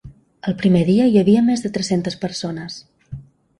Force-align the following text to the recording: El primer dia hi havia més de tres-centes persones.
El 0.51 0.55
primer 0.61 0.81
dia 0.87 1.09
hi 1.11 1.19
havia 1.23 1.45
més 1.51 1.63
de 1.67 1.71
tres-centes 1.77 2.19
persones. 2.25 2.83